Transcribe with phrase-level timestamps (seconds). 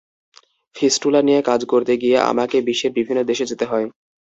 [0.75, 3.87] Fistula নিয়ে কাজ করতে গিয়ে আমাকে বিশ্বের বিভিন্ন দেশে যেতে হয়।